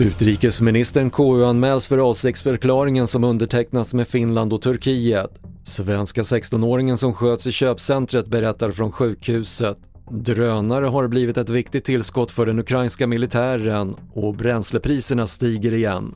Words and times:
Utrikesministern 0.00 1.10
KU-anmäls 1.10 1.86
för 1.86 1.98
avsiktsförklaringen 1.98 3.06
som 3.06 3.24
undertecknats 3.24 3.94
med 3.94 4.08
Finland 4.08 4.52
och 4.52 4.62
Turkiet. 4.62 5.30
Svenska 5.62 6.22
16-åringen 6.22 6.96
som 6.96 7.14
sköts 7.14 7.46
i 7.46 7.52
köpcentret 7.52 8.26
berättar 8.26 8.70
från 8.70 8.92
sjukhuset. 8.92 9.76
Drönare 10.10 10.84
har 10.84 11.08
blivit 11.08 11.36
ett 11.36 11.50
viktigt 11.50 11.84
tillskott 11.84 12.30
för 12.30 12.46
den 12.46 12.58
ukrainska 12.58 13.06
militären 13.06 13.94
och 14.14 14.34
bränslepriserna 14.34 15.26
stiger 15.26 15.74
igen. 15.74 16.14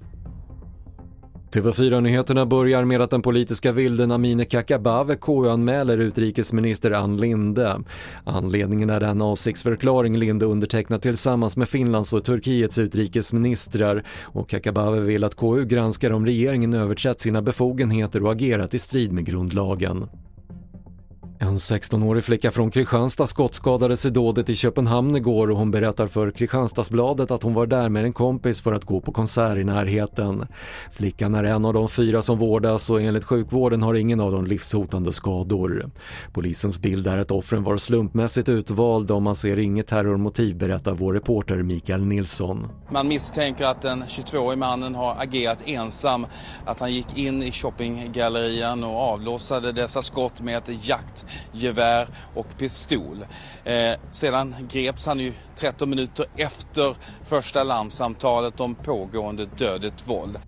TV4-nyheterna 1.50 2.46
börjar 2.46 2.84
med 2.84 3.00
att 3.00 3.10
den 3.10 3.22
politiska 3.22 3.72
vilden 3.72 4.12
Amineh 4.12 4.46
Kakabaveh 4.46 5.18
KU-anmäler 5.18 5.98
utrikesminister 5.98 6.90
Ann 6.90 7.16
Linde. 7.16 7.80
Anledningen 8.24 8.90
är 8.90 9.00
den 9.00 9.22
avsiktsförklaring 9.22 10.16
Linde 10.16 10.46
undertecknat 10.46 11.02
tillsammans 11.02 11.56
med 11.56 11.68
Finlands 11.68 12.12
och 12.12 12.24
Turkiets 12.24 12.78
utrikesministrar 12.78 14.04
och 14.22 14.48
Kakabaveh 14.48 15.00
vill 15.00 15.24
att 15.24 15.36
KU 15.36 15.64
granskar 15.64 16.12
om 16.12 16.26
regeringen 16.26 16.74
överträtt 16.74 17.20
sina 17.20 17.42
befogenheter 17.42 18.24
och 18.24 18.32
agerat 18.32 18.74
i 18.74 18.78
strid 18.78 19.12
med 19.12 19.24
grundlagen. 19.24 20.08
En 21.42 21.54
16-årig 21.54 22.24
flicka 22.24 22.50
från 22.50 22.70
Kristianstad 22.70 23.26
skottskadades 23.26 24.06
i 24.06 24.10
dådet 24.10 24.48
i 24.48 24.56
Köpenhamn 24.56 25.16
igår 25.16 25.50
och 25.50 25.58
hon 25.58 25.70
berättar 25.70 26.06
för 26.06 26.30
Kristianstadsbladet 26.30 27.30
att 27.30 27.42
hon 27.42 27.54
var 27.54 27.66
där 27.66 27.88
med 27.88 28.04
en 28.04 28.12
kompis 28.12 28.60
för 28.60 28.72
att 28.72 28.84
gå 28.84 29.00
på 29.00 29.12
konsert 29.12 29.58
i 29.58 29.64
närheten. 29.64 30.46
Flickan 30.92 31.34
är 31.34 31.44
en 31.44 31.64
av 31.64 31.74
de 31.74 31.88
fyra 31.88 32.22
som 32.22 32.38
vårdas 32.38 32.90
och 32.90 33.00
enligt 33.00 33.24
sjukvården 33.24 33.82
har 33.82 33.94
ingen 33.94 34.20
av 34.20 34.32
dem 34.32 34.46
livshotande 34.46 35.12
skador. 35.12 35.90
Polisens 36.32 36.80
bild 36.80 37.06
är 37.06 37.18
att 37.18 37.30
offren 37.30 37.62
var 37.62 37.76
slumpmässigt 37.76 38.48
utvalda 38.48 39.14
och 39.14 39.22
man 39.22 39.34
ser 39.34 39.58
inget 39.58 39.86
terrormotiv 39.86 40.56
berättar 40.56 40.92
vår 40.92 41.12
reporter 41.12 41.62
Mikael 41.62 42.04
Nilsson. 42.04 42.68
Man 42.90 43.08
misstänker 43.08 43.64
att 43.64 43.82
den 43.82 44.02
22-årige 44.02 44.56
mannen 44.56 44.94
har 44.94 45.16
agerat 45.18 45.58
ensam, 45.64 46.26
att 46.64 46.80
han 46.80 46.92
gick 46.92 47.18
in 47.18 47.42
i 47.42 47.52
shoppinggallerian 47.52 48.84
och 48.84 49.00
avlossade 49.00 49.72
dessa 49.72 50.02
skott 50.02 50.40
med 50.40 50.58
ett 50.58 50.88
jakt 50.88 51.26
gevär 51.52 52.08
och 52.34 52.46
pistol. 52.58 53.24
Eh, 53.64 53.74
sedan 54.10 54.54
greps 54.72 55.06
han 55.06 55.18
ju 55.20 55.32
13 55.56 55.90
minuter 55.90 56.26
efter 56.36 56.96
första 57.24 57.64
larmsamtalet 57.64 58.60
om 58.60 58.74
pågående 58.74 59.46
dödligt 59.58 60.08
våld. 60.08 60.38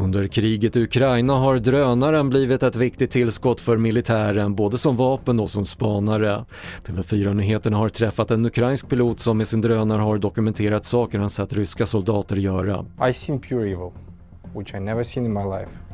Under 0.00 0.26
kriget 0.26 0.76
i 0.76 0.82
Ukraina 0.82 1.34
har 1.34 1.58
drönaren 1.58 2.30
blivit 2.30 2.62
ett 2.62 2.76
viktigt 2.76 3.10
tillskott 3.10 3.60
för 3.60 3.76
militären, 3.76 4.54
både 4.54 4.78
som 4.78 4.96
vapen 4.96 5.40
och 5.40 5.50
som 5.50 5.64
spanare. 5.64 6.44
TV4-nyheterna 6.86 7.76
har 7.76 7.88
träffat 7.88 8.30
en 8.30 8.46
ukrainsk 8.46 8.88
pilot 8.88 9.20
som 9.20 9.38
med 9.38 9.48
sin 9.48 9.60
drönare 9.60 10.00
har 10.00 10.18
dokumenterat 10.18 10.84
saker 10.84 11.18
han 11.18 11.30
sett 11.30 11.52
ryska 11.52 11.86
soldater 11.86 12.36
göra. 12.36 12.86
I 13.10 13.14
seen 13.14 13.40
pure 13.40 13.70
evil, 13.70 13.90
which 14.54 14.74
I 14.74 14.80
never 14.80 15.02
seen 15.02 15.26
in 15.26 15.32
my 15.32 15.44
life 15.44 15.87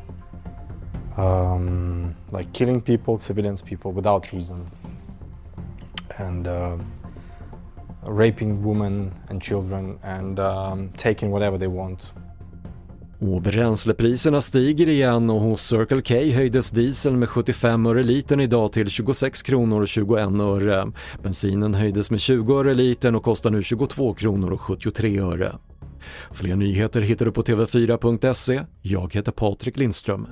um, 1.17 2.15
like 2.33 2.53
killing 2.53 2.81
people, 2.81 3.19
civilians 3.19 3.62
people, 3.62 3.93
without 3.93 4.33
reason, 4.33 4.67
and 6.19 6.47
uh, 6.47 6.77
raping 8.07 8.62
women 8.62 9.12
and 9.29 9.42
children 9.42 9.98
and 10.03 10.39
um, 10.39 10.89
taking 10.97 11.31
whatever 11.31 11.59
they 11.59 11.69
want. 11.69 12.15
Och 13.19 13.42
bränslepriserna 13.42 14.41
stiger 14.41 14.89
igen 14.89 15.31
och 15.31 15.41
hos 15.41 15.62
Circle 15.62 16.03
K 16.03 16.15
höjdes 16.15 16.70
diesel 16.70 17.17
med 17.17 17.29
75 17.29 17.87
öre 17.87 18.03
litern 18.03 18.41
idag 18.41 18.73
till 18.73 18.89
26 18.91 19.42
kronor 19.42 19.81
och 19.81 19.89
21 19.89 20.41
öre. 20.41 20.92
Bensinen 21.23 21.75
höjdes 21.75 22.11
med 22.11 22.20
20 22.20 22.59
öre 22.61 22.75
litern 22.75 23.15
och 23.15 23.23
kostar 23.23 23.51
nu 23.51 23.62
22 23.62 24.15
kronor 24.15 24.53
och 24.53 24.61
73 24.61 25.20
öre. 25.20 25.53
Fler 26.33 26.57
nyheter 26.57 27.01
hittar 27.01 27.25
du 27.25 27.33
på 27.33 27.42
TV4.se. 27.42 28.61
Jag 28.83 29.15
heter 29.15 29.33
Patrik 29.33 29.79
Lindström. 29.79 30.27